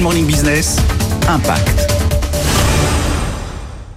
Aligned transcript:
Morning 0.00 0.26
Business, 0.26 0.76
Impact. 1.28 1.90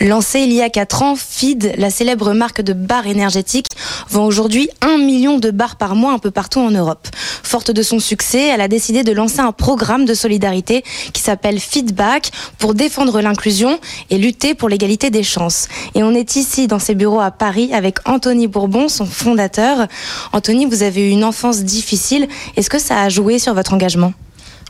Lancée 0.01 0.39
il 0.39 0.53
y 0.53 0.61
a 0.61 0.69
4 0.69 1.03
ans, 1.03 1.15
Feed, 1.17 1.73
la 1.77 1.89
célèbre 1.89 2.33
marque 2.33 2.61
de 2.61 2.71
bars 2.71 3.05
énergétiques, 3.05 3.67
vend 4.09 4.25
aujourd'hui 4.25 4.69
1 4.81 4.97
million 4.97 5.39
de 5.39 5.51
bars 5.51 5.75
par 5.75 5.95
mois 5.95 6.13
un 6.13 6.19
peu 6.19 6.31
partout 6.31 6.59
en 6.59 6.71
Europe. 6.71 7.07
Forte 7.43 7.71
de 7.71 7.81
son 7.81 7.99
succès, 7.99 8.47
elle 8.47 8.61
a 8.61 8.69
décidé 8.69 9.03
de 9.03 9.11
lancer 9.11 9.41
un 9.41 9.51
programme 9.51 10.05
de 10.05 10.13
solidarité 10.13 10.83
qui 11.11 11.21
s'appelle 11.21 11.59
Feedback 11.59 12.31
pour 12.59 12.73
défendre 12.75 13.19
l'inclusion 13.19 13.79
et 14.09 14.17
lutter 14.17 14.53
pour 14.53 14.69
l'égalité 14.69 15.09
des 15.09 15.23
chances. 15.23 15.67
Et 15.95 16.03
on 16.03 16.13
est 16.13 16.37
ici 16.37 16.67
dans 16.67 16.79
ses 16.79 16.95
bureaux 16.95 17.19
à 17.19 17.31
Paris 17.31 17.71
avec 17.73 17.97
Anthony 18.07 18.47
Bourbon, 18.47 18.87
son 18.87 19.05
fondateur. 19.05 19.87
Anthony, 20.31 20.65
vous 20.65 20.83
avez 20.83 21.07
eu 21.07 21.09
une 21.09 21.25
enfance 21.25 21.63
difficile. 21.63 22.27
Est-ce 22.55 22.69
que 22.69 22.79
ça 22.79 23.01
a 23.01 23.09
joué 23.09 23.37
sur 23.37 23.53
votre 23.53 23.73
engagement? 23.73 24.13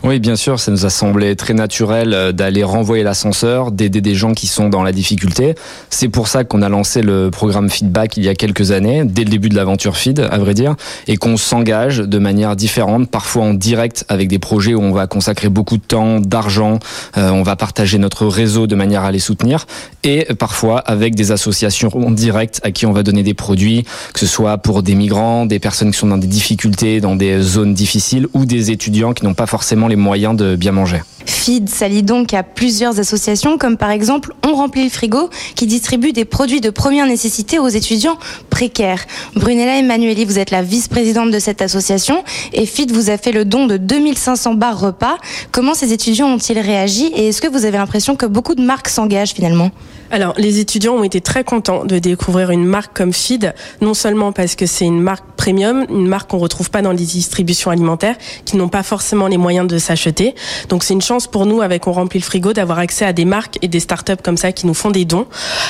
Oui, 0.02 0.20
bien 0.20 0.38
sûr, 0.38 0.62
ça 0.62 0.72
nous 0.72 0.86
a 0.86 0.90
semblé 0.90 1.36
très 1.36 1.54
naturel 1.54 2.14
euh, 2.14 2.32
d'aller 2.32 2.64
renvoyer 2.64 3.04
l'ascenseur, 3.04 3.70
d'aider 3.70 4.00
des 4.00 4.16
gens 4.16 4.34
qui 4.34 4.48
sont 4.48 4.70
dans 4.70 4.82
la 4.82 4.94
difficulté. 4.94 5.56
C'est 5.90 6.08
pour 6.08 6.30
ça 6.30 6.46
qu'on 6.46 6.62
a 6.62 6.70
lancé 6.70 7.02
le 7.02 7.30
programme 7.32 7.70
Feedback 7.70 8.16
il 8.16 8.24
y 8.24 8.30
a 8.30 8.34
quelques 8.34 8.72
années, 8.72 9.04
dès 9.04 9.26
le 9.26 9.30
début 9.30 9.50
de 9.50 9.58
l'aventure 9.58 9.98
Feed, 9.98 10.22
à 10.32 10.38
vrai 10.38 10.54
dire, 10.54 10.78
et 11.08 11.18
qu'on 11.18 11.36
s'engage 11.36 11.98
de 11.98 12.18
manière 12.18 12.56
différente, 12.56 13.10
parfois 13.12 13.44
en 13.44 13.54
direct 13.54 14.06
avec 14.08 14.30
des 14.30 14.40
projets 14.40 14.74
où 14.74 14.82
on 14.82 14.94
va 14.94 15.06
consacrer 15.06 15.50
beaucoup 15.50 15.76
de 15.76 15.84
temps, 15.84 16.22
d'argent, 16.22 16.80
euh, 17.18 17.30
on 17.32 17.44
va 17.44 17.58
partager 17.58 17.98
notre 17.98 18.26
réseau 18.26 18.68
de 18.68 18.76
manière 18.76 19.04
à 19.04 19.12
les 19.12 19.20
soutenir, 19.20 19.68
et 20.06 20.26
parfois 20.40 20.80
avec 20.80 21.14
des 21.14 21.34
associations 21.34 21.90
en 21.94 22.12
direct 22.12 22.62
à 22.64 22.72
qui 22.72 22.86
on 22.86 22.94
va 22.94 23.04
donner 23.04 23.24
des 23.24 23.34
produits, 23.34 23.84
que 24.14 24.20
ce 24.22 24.28
soit 24.28 24.60
pour 24.60 24.82
des 24.82 24.96
migrants, 24.96 25.46
des 25.46 25.60
personnes 25.60 25.92
qui 25.92 25.98
sont 25.98 26.08
dans 26.08 26.18
des 26.18 26.28
difficultés, 26.28 27.02
dans 27.02 27.18
des 27.18 27.42
zones 27.42 27.74
difficiles, 27.74 28.28
ou 28.34 28.46
des 28.46 28.72
étudiants 28.72 29.12
qui 29.12 29.26
n'ont 29.26 29.34
pas 29.34 29.46
forcément 29.46 29.89
les 29.90 29.96
moyens 29.96 30.36
de 30.36 30.56
bien 30.56 30.72
manger. 30.72 31.02
Feed 31.26 31.70
s'allie 31.70 32.04
donc 32.04 32.34
à 32.34 32.44
plusieurs 32.44 33.00
associations 33.00 33.58
comme 33.58 33.78
par 33.78 33.92
exemple 33.92 34.34
On 34.48 34.56
remplit 34.56 34.84
le 34.84 34.90
frigo 34.90 35.30
qui 35.56 35.68
distribue 35.68 36.12
des 36.12 36.26
produits 36.26 36.62
de 36.62 36.70
première 36.70 37.06
nécessité 37.06 37.60
aux 37.60 37.68
étudiants 37.68 38.18
précaires. 38.50 39.06
Brunella 39.36 39.78
Emmanueli, 39.78 40.26
vous 40.26 40.40
êtes 40.40 40.52
la 40.52 40.64
vice-présidente 40.64 41.32
de 41.32 41.40
cette 41.40 41.62
association 41.62 42.24
et 42.54 42.66
Feed 42.66 42.92
vous 42.92 43.10
a 43.10 43.18
fait 43.18 43.32
le 43.32 43.46
don 43.46 43.68
de 43.68 43.78
2500 43.78 44.56
bars 44.56 44.80
repas. 44.80 45.18
Comment 45.52 45.74
ces 45.74 45.94
étudiants 45.94 46.28
ont-ils 46.28 46.60
réagi 46.60 47.12
et 47.16 47.30
est-ce 47.30 47.42
que 47.42 47.48
vous 47.48 47.66
avez 47.66 47.78
l'impression 47.78 48.16
que 48.16 48.26
beaucoup 48.26 48.56
de 48.56 48.64
marques 48.64 48.90
s'engagent 48.90 49.34
finalement? 49.34 49.72
Alors, 50.12 50.34
les 50.38 50.60
étudiants 50.60 50.96
ont 50.96 51.04
été 51.04 51.22
très 51.22 51.44
contents 51.44 51.86
de 51.86 52.00
découvrir 52.00 52.50
une 52.50 52.66
marque 52.66 52.96
comme 52.98 53.14
Feed, 53.14 53.54
non 53.82 53.94
seulement 53.94 54.32
parce 54.32 54.56
que 54.56 54.66
c'est 54.66 54.86
une 54.86 55.02
marque 55.02 55.26
une 55.50 56.08
marque 56.08 56.30
qu'on 56.30 56.38
retrouve 56.38 56.70
pas 56.70 56.82
dans 56.82 56.92
les 56.92 57.06
distributions 57.06 57.72
alimentaires, 57.72 58.16
qui 58.46 58.58
n'ont 58.58 58.70
pas 58.70 58.84
forcément 58.84 59.28
les 59.28 59.38
moyens 59.38 59.68
de 59.68 59.78
s'acheter. 59.78 60.36
Donc, 60.70 60.84
c'est 60.84 60.94
une 60.94 61.02
chance 61.02 61.28
pour 61.28 61.46
nous, 61.46 61.62
avec 61.62 61.88
On 61.88 61.92
remplit 61.92 62.20
le 62.20 62.26
frigo, 62.26 62.54
d'avoir 62.54 62.80
accès 62.80 63.06
à 63.06 63.14
des 63.14 63.26
marques 63.26 63.58
et 63.62 63.68
des 63.68 63.80
startups 63.80 64.22
comme 64.24 64.38
ça 64.38 64.52
qui 64.52 64.68
nous 64.68 64.74
font 64.74 64.92
des 64.92 65.06
dons. 65.06 65.26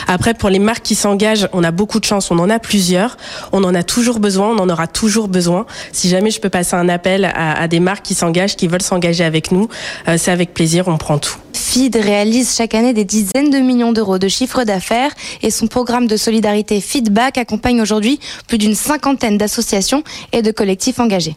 Après, 0.07 0.33
pour 0.33 0.49
les 0.49 0.59
marques 0.59 0.83
qui 0.83 0.95
s'engagent, 0.95 1.47
on 1.53 1.63
a 1.63 1.71
beaucoup 1.71 1.99
de 1.99 2.05
chance, 2.05 2.31
on 2.31 2.39
en 2.39 2.49
a 2.49 2.59
plusieurs. 2.59 3.17
On 3.51 3.63
en 3.63 3.75
a 3.75 3.83
toujours 3.83 4.19
besoin, 4.19 4.49
on 4.49 4.59
en 4.59 4.69
aura 4.69 4.87
toujours 4.87 5.27
besoin. 5.27 5.65
Si 5.91 6.09
jamais 6.09 6.31
je 6.31 6.39
peux 6.39 6.49
passer 6.49 6.75
un 6.75 6.89
appel 6.89 7.25
à, 7.25 7.59
à 7.59 7.67
des 7.67 7.79
marques 7.79 8.05
qui 8.05 8.15
s'engagent, 8.15 8.55
qui 8.55 8.67
veulent 8.67 8.81
s'engager 8.81 9.23
avec 9.23 9.51
nous, 9.51 9.67
euh, 10.07 10.17
c'est 10.17 10.31
avec 10.31 10.53
plaisir, 10.53 10.87
on 10.87 10.97
prend 10.97 11.17
tout. 11.17 11.37
Feed 11.71 11.95
réalise 11.97 12.55
chaque 12.55 12.73
année 12.73 12.93
des 12.93 13.05
dizaines 13.05 13.51
de 13.51 13.59
millions 13.59 13.93
d'euros 13.93 14.17
de 14.17 14.27
chiffre 14.27 14.63
d'affaires 14.63 15.11
et 15.43 15.51
son 15.51 15.67
programme 15.67 16.07
de 16.07 16.17
solidarité 16.17 16.81
Feedback 16.81 17.37
accompagne 17.37 17.79
aujourd'hui 17.79 18.19
plus 18.47 18.57
d'une 18.57 18.73
cinquantaine 18.73 19.37
d'associations 19.37 20.03
et 20.31 20.41
de 20.41 20.49
collectifs 20.49 20.99
engagés. 20.99 21.35